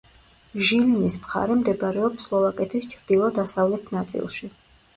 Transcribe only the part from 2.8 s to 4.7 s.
ჩრდილო-დასავლეთ ნაწილში.